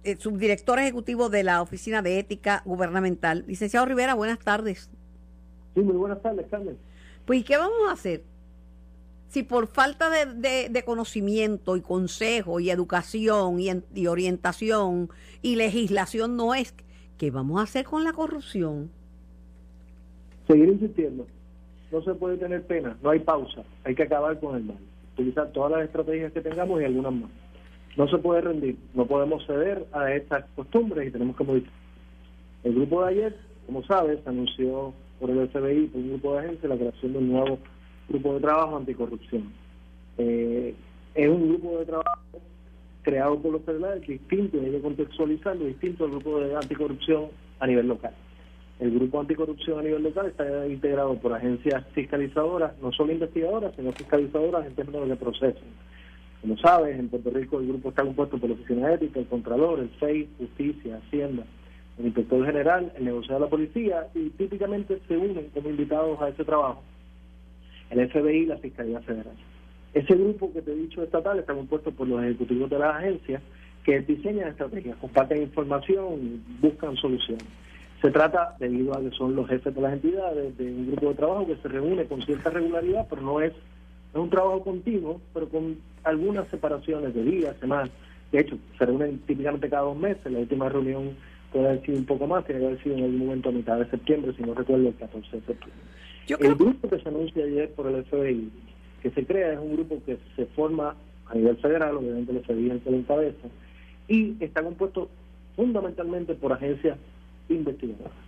[0.07, 3.43] eh, subdirector ejecutivo de la Oficina de Ética Gubernamental.
[3.45, 4.89] Licenciado Rivera, buenas tardes.
[5.75, 6.77] Sí, muy buenas tardes, Carmen.
[7.25, 8.23] Pues, ¿qué vamos a hacer?
[9.27, 15.09] Si por falta de, conocimiento y consejo y educación y, orientación
[15.41, 16.73] y legislación no es,
[17.17, 18.89] ¿qué vamos a hacer con la corrupción?
[20.47, 21.27] Seguir insistiendo.
[21.91, 23.61] No se puede tener pena, no hay pausa.
[23.83, 24.79] Hay que acabar con el mal.
[25.15, 27.31] Utilizar todas las estrategias que tengamos y algunas más.
[27.97, 31.73] No se puede rendir, no podemos ceder a estas costumbres y tenemos que modificar.
[32.63, 36.69] El grupo de ayer, como sabes, anunció por el FBI, por un grupo de agencias,
[36.69, 37.59] la creación de un nuevo
[38.07, 39.51] grupo de trabajo anticorrupción.
[40.19, 40.75] Eh,
[41.15, 42.19] es un grupo de trabajo
[43.01, 47.29] creado por los federales distinto, hay que contextualizarlo, distinto al grupo de anticorrupción
[47.59, 48.13] a nivel local.
[48.79, 53.91] El grupo anticorrupción a nivel local está integrado por agencias fiscalizadoras, no solo investigadoras, sino
[53.91, 55.61] fiscalizadoras en términos de proceso.
[56.41, 59.79] Como sabes, en Puerto Rico el grupo está compuesto por la Oficina Ética, el Contralor,
[59.79, 61.43] el FEI, Justicia, Hacienda,
[61.97, 66.29] el Inspector General, el negociado de la Policía, y típicamente se unen como invitados a
[66.29, 66.83] ese trabajo
[67.89, 69.35] el FBI y la Fiscalía Federal.
[69.93, 73.41] Ese grupo que te he dicho estatal está compuesto por los ejecutivos de las agencias
[73.83, 77.45] que diseñan estrategias, comparten información y buscan soluciones.
[78.01, 81.15] Se trata, debido a que son los jefes de las entidades, de un grupo de
[81.15, 83.53] trabajo que se reúne con cierta regularidad, pero no es,
[84.21, 87.89] un trabajo continuo, pero con algunas separaciones de días, semanas.
[88.31, 90.31] De hecho, se reúnen típicamente cada dos meses.
[90.31, 91.15] La última reunión
[91.51, 93.79] puede haber sido un poco más, tiene que haber sido en algún momento a mitad
[93.79, 95.81] de septiembre, si no recuerdo, el 14 de septiembre
[96.35, 98.51] el grupo que se anuncia ayer por el FBI,
[99.01, 100.95] que se crea, es un grupo que se forma
[101.27, 103.47] a nivel federal, obviamente el FBI es lo encabeza,
[104.07, 105.09] y está compuesto
[105.55, 106.97] fundamentalmente por agencias
[107.49, 108.26] investigadoras.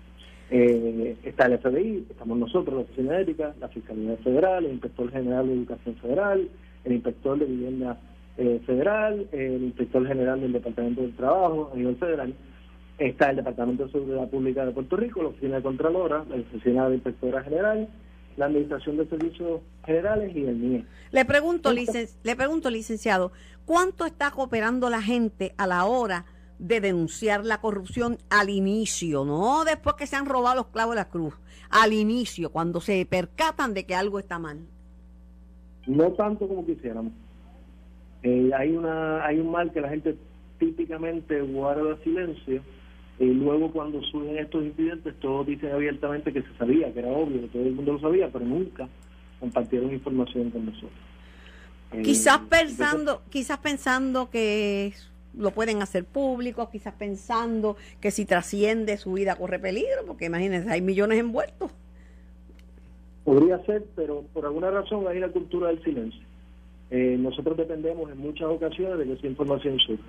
[0.51, 5.11] Eh, está el FBI, estamos nosotros, la Oficina de Ética, la Fiscalía Federal, el Inspector
[5.11, 6.49] General de Educación Federal,
[6.85, 7.99] el Inspector de Vivienda
[8.37, 12.33] eh, Federal, el Inspector General del Departamento del Trabajo a nivel federal,
[12.97, 16.89] está el Departamento de Seguridad Pública de Puerto Rico, la Oficina de Contralora, la Oficina
[16.89, 17.87] de Inspectora General,
[18.37, 20.85] la Administración de Servicios Generales y el MIE.
[21.11, 23.31] Le pregunto, le pregunto, licenciado,
[23.65, 26.25] ¿cuánto está cooperando la gente a la hora
[26.59, 31.01] de denunciar la corrupción al inicio, no después que se han robado los clavos de
[31.01, 31.33] la cruz,
[31.69, 34.59] al inicio, cuando se percatan de que algo está mal?
[35.87, 37.13] No tanto como quisiéramos.
[38.21, 40.17] Eh, hay una hay un mal que la gente
[40.59, 42.61] típicamente guarda silencio
[43.17, 47.41] y luego cuando surgen estos incidentes, todos dicen abiertamente que se sabía, que era obvio,
[47.41, 48.87] que todo el mundo lo sabía, pero nunca
[49.39, 50.91] compartieron información con nosotros.
[52.03, 54.93] Quizás eh, pensando, quizás pensando que
[55.33, 60.69] lo pueden hacer público, quizás pensando que si trasciende su vida corre peligro, porque imagínense,
[60.69, 61.71] hay millones envueltos.
[63.23, 66.21] Podría ser, pero por alguna razón hay la cultura del silencio.
[66.91, 70.03] Eh, nosotros dependemos en muchas ocasiones de que esa información surja.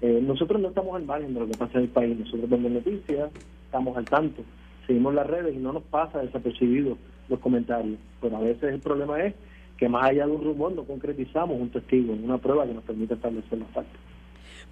[0.00, 2.70] Eh, nosotros no estamos al margen de lo que pasa en el país, nosotros vemos
[2.70, 3.30] noticias,
[3.64, 4.42] estamos al tanto,
[4.86, 6.96] seguimos las redes y no nos pasa desapercibido
[7.28, 9.34] los comentarios, pero a veces el problema es
[9.78, 13.14] que más allá de un rumor no concretizamos un testigo, una prueba que nos permite
[13.14, 14.00] establecer los factos.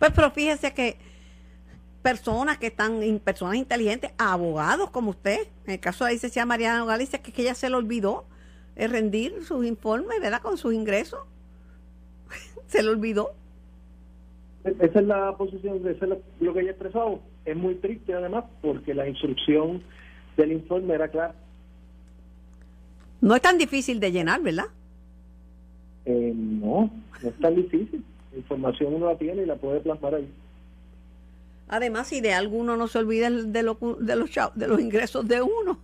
[0.03, 0.97] Pues pero fíjese que
[2.03, 6.85] personas que están, personas inteligentes, abogados como usted, en el caso de la licenciada Mariana
[6.85, 8.25] Galicia, que, que ella se le olvidó
[8.75, 10.43] eh, rendir sus informes, ¿verdad?
[10.43, 11.21] Con sus ingresos.
[12.67, 13.31] se le olvidó.
[14.65, 17.21] Esa es la posición, eso es lo que ella expresado.
[17.45, 19.85] Es muy triste además porque la instrucción
[20.37, 21.37] del informe era clara.
[23.21, 24.67] No es tan difícil de llenar, ¿verdad?
[26.07, 26.91] Eh, no,
[27.23, 28.05] no es tan difícil.
[28.37, 30.29] Información uno la tiene y la puede plasmar ahí.
[31.68, 35.42] Además, si de alguno no se olvida de, lo, de, los, de los ingresos de
[35.42, 35.79] uno.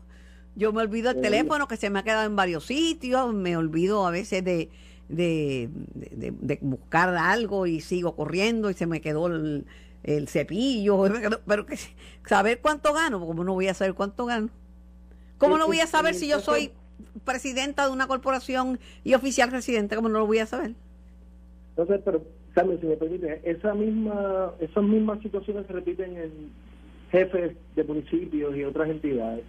[0.54, 4.06] Yo me olvido el teléfono que se me ha quedado en varios sitios, me olvido
[4.06, 4.68] a veces de,
[5.08, 9.64] de, de, buscar algo y sigo corriendo y se me quedó el,
[10.26, 11.04] cepillo,
[11.46, 11.76] pero que
[12.26, 14.50] saber cuánto gano, ¿cómo no voy a saber cuánto gano?
[15.38, 16.72] ¿Cómo no voy a saber si yo soy
[17.24, 19.94] presidenta de una corporación y oficial residente?
[19.94, 20.74] ¿Cómo no lo voy a saber?
[21.70, 22.22] Entonces, pero
[22.58, 26.30] Carmen, si me permite, esa misma, esas mismas situaciones se repiten en
[27.12, 29.44] jefes de municipios y otras entidades.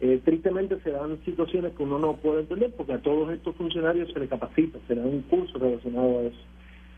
[0.00, 4.12] Eh, tristemente se dan situaciones que uno no puede entender porque a todos estos funcionarios
[4.12, 6.38] se les capacita, se les da un curso relacionado a eso,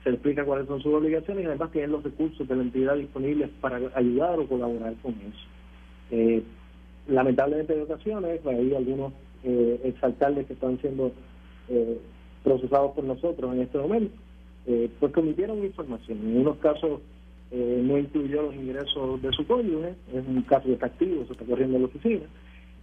[0.03, 2.97] se les explica cuáles son sus obligaciones y además tienen los recursos de la entidad
[2.97, 5.47] disponibles para ayudar o colaborar con eso.
[6.11, 6.43] Eh,
[7.09, 11.11] lamentablemente en ocasiones hay algunos eh, exalcaldes que están siendo
[11.71, 11.99] eh,
[12.43, 14.15] procesados por nosotros en este momento,
[14.67, 16.19] eh, pues cometieron información.
[16.19, 17.01] En unos casos
[17.51, 21.45] eh, no incluyó los ingresos de su cónyuge, es un caso de activo, se está
[21.45, 22.25] corriendo en la oficina,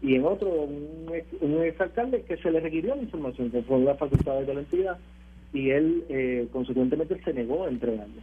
[0.02, 1.12] y en otro un,
[1.42, 4.98] un exalcalde que se le requirió la información, que fue la facultad de la entidad,
[5.54, 8.22] y él eh, consecuentemente se negó a entregarlo.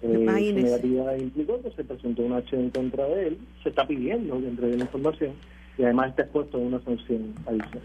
[0.00, 3.86] Eh, su negativa implicó que se presentó una acción en contra de él, se está
[3.86, 5.32] pidiendo que entregue la información
[5.76, 7.82] y además está expuesto a una sanción adicional.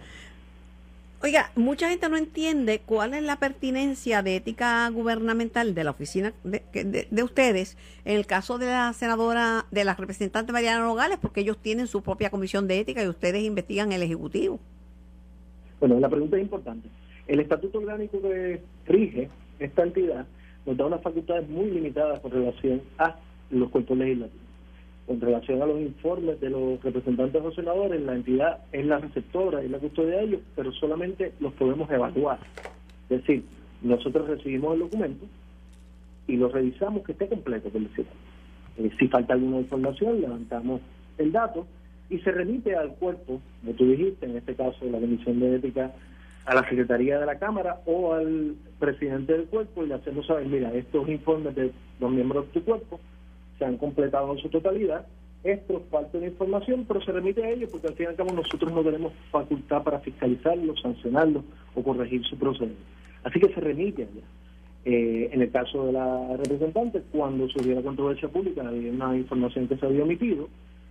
[1.26, 6.34] Oiga, mucha gente no entiende cuál es la pertinencia de ética gubernamental de la oficina
[6.44, 11.40] de, de, ustedes en el caso de la senadora, de la representante Mariana Nogales, porque
[11.40, 14.60] ellos tienen su propia comisión de ética y ustedes investigan el Ejecutivo.
[15.80, 16.90] Bueno, la pregunta es importante.
[17.26, 20.26] El estatuto orgánico que rige esta entidad
[20.66, 23.16] nos da unas facultades muy limitadas con relación a
[23.50, 24.43] los cuerpos legislativos.
[25.08, 29.64] Con relación a los informes de los representantes o senadores, la entidad es la receptora
[29.64, 32.40] y la custodia de ellos, pero solamente los podemos evaluar.
[33.10, 33.44] Es decir,
[33.82, 35.26] nosotros recibimos el documento
[36.28, 38.12] y lo revisamos que esté completo, por decirlo.
[38.78, 40.82] Eh, si falta alguna información, levantamos
[41.18, 41.68] el dato
[42.10, 45.92] y se remite al cuerpo, como tú dijiste, en este caso la Comisión de Ética
[46.46, 50.46] a la Secretaría de la Cámara o al presidente del cuerpo y le hacemos saber,
[50.48, 53.00] mira, estos informes de los miembros de tu cuerpo
[53.58, 55.06] se han completado en su totalidad,
[55.44, 58.32] esto falta de información, pero se remite a ellos porque al fin y al cabo
[58.32, 61.44] nosotros no tenemos facultad para fiscalizarlo, sancionarlo
[61.76, 62.82] o corregir su procedimiento.
[63.24, 64.26] Así que se remite allá.
[64.86, 69.68] Eh, en el caso de la representante, cuando surgió la controversia pública, había una información
[69.68, 70.50] que se había omitido,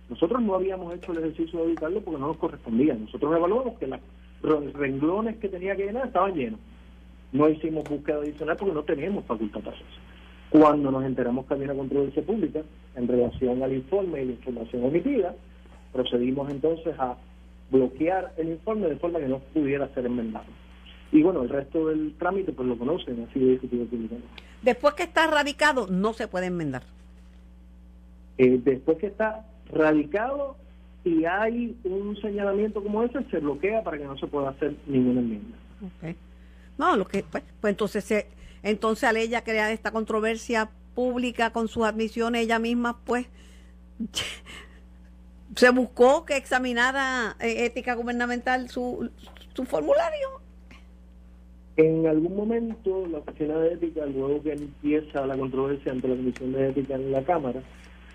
[0.09, 2.93] nosotros no habíamos hecho el ejercicio de auditarlo porque no nos correspondía.
[2.93, 6.59] Nosotros evaluamos que los renglones que tenía que llenar estaban llenos.
[7.31, 9.85] No hicimos búsqueda adicional porque no teníamos facultad para eso.
[10.53, 12.61] Cuando nos enteramos que había una controversia pública
[12.95, 15.33] en relación al informe y la información omitida,
[15.91, 17.17] procedimos entonces a
[17.71, 20.45] bloquear el informe de forma que no pudiera ser enmendado.
[21.11, 24.27] Y bueno, el resto del trámite pues lo conocen, ha sido discutido públicamente.
[24.61, 26.83] Después que está radicado, no se puede enmendar.
[28.37, 30.55] Eh, después que está radicado,
[31.03, 35.19] si hay un señalamiento como ese, se bloquea para que no se pueda hacer ninguna
[35.19, 35.57] enmienda.
[36.77, 38.27] No, lo que pues, pues entonces se,
[38.63, 43.27] entonces al ella crear esta controversia pública con sus admisiones ella misma, pues
[45.55, 49.09] se buscó que examinara eh, ética gubernamental su,
[49.53, 50.41] su formulario.
[51.75, 56.51] En algún momento la oficina de ética, luego que empieza la controversia ante la comisión
[56.51, 57.61] de ética en la Cámara,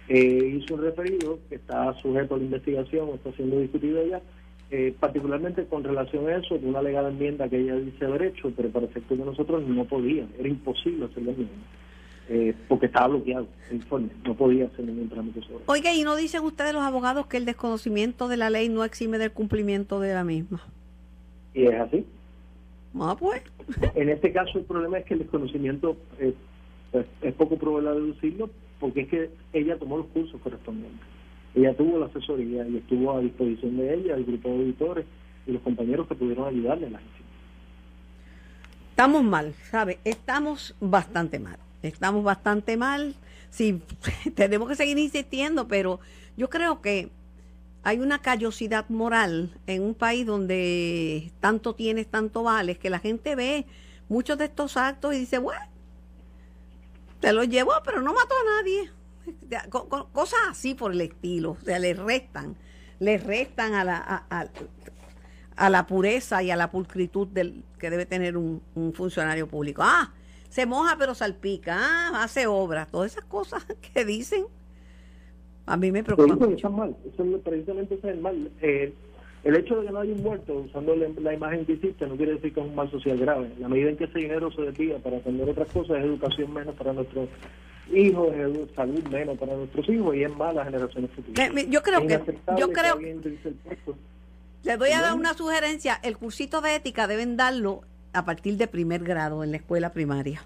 [0.09, 4.23] eh, hizo un referido que está sujeto a la investigación, está siendo discutido ya,
[4.71, 8.53] eh, particularmente con relación a eso, de una alegada enmienda que ella dice haber hecho,
[8.55, 11.55] pero para efecto de nosotros no podía, era imposible hacer la enmienda.
[12.31, 16.15] Eh, porque estaba bloqueado el informe, no podía hacer ningún trámite sobre Oiga, ¿y no
[16.15, 20.13] dicen ustedes los abogados que el desconocimiento de la ley no exime del cumplimiento de
[20.13, 20.61] la misma?
[21.55, 22.05] Y es así.
[23.01, 23.43] Ah, pues.
[23.95, 29.03] En este caso el problema es que el desconocimiento pues, es poco probable deducirlo porque
[29.03, 31.18] es que ella tomó los cursos correspondientes.
[31.59, 35.07] Ella tuvo la asesoría y estuvo a disposición de ella, el grupo de auditores
[35.45, 37.27] y los compañeros que pudieron ayudarle a la gestión.
[38.91, 39.99] Estamos mal, ¿sabe?
[40.05, 41.59] Estamos bastante mal.
[41.83, 43.17] Estamos bastante mal.
[43.51, 43.83] Sí,
[44.37, 45.99] tenemos que seguir insistiendo, pero
[46.37, 47.11] yo creo que
[47.83, 53.35] hay una callosidad moral en un país donde tanto tienes, tanto vales, que la gente
[53.35, 53.67] ve
[54.09, 55.67] muchos de estos actos y dice, bueno,
[57.19, 58.98] te lo llevó, pero no mató a nadie.
[60.13, 61.53] Cosas así por el estilo.
[61.53, 62.57] O sea, le restan,
[62.99, 64.27] le restan a la,
[65.57, 68.63] a, la pureza y a la pulcritud del, que debe tener un,
[68.95, 69.83] funcionario público.
[69.85, 70.13] Ah,
[70.49, 73.65] se moja pero salpica, ah, hace obras, todas esas cosas
[73.95, 74.45] que dicen.
[75.67, 76.47] A mí me preocupa.
[76.47, 78.51] Eso, mal, eso precisamente es el mal.
[78.63, 78.95] Eh,
[79.45, 82.35] el hecho de que no haya un muerto usando la, imagen que existe no quiere
[82.35, 83.51] decir que es un mal social grave.
[83.59, 86.75] La medida en que ese dinero se desvía para atender otras cosas es educación menos
[86.75, 87.29] para nuestros
[87.93, 91.51] hijos, es salud menos para nuestros hijos y es más las generaciones futuras.
[91.69, 92.21] yo creo que,
[92.57, 92.99] yo creo
[94.65, 97.83] le voy a dar una sugerencia, el cursito de ética deben darlo
[98.13, 100.43] a partir de primer grado en la escuela primaria.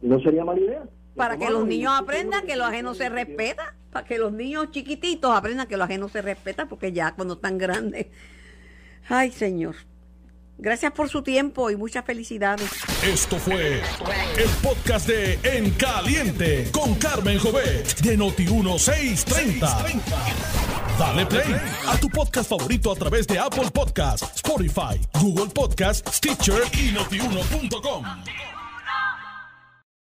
[0.00, 0.82] No sería mala idea
[1.18, 5.36] para que los niños aprendan que lo ajeno se respeta, para que los niños chiquititos
[5.36, 8.06] aprendan que lo ajeno se respeta, porque ya cuando están grandes.
[9.08, 9.74] Ay, Señor.
[10.58, 12.68] Gracias por su tiempo y muchas felicidades.
[13.04, 13.80] Esto fue
[14.36, 20.02] el podcast de En Caliente con Carmen Jovet de Noti1630.
[20.98, 21.54] Dale play
[21.86, 28.04] a tu podcast favorito a través de Apple Podcasts, Spotify, Google Podcasts, Stitcher y notiuno.com.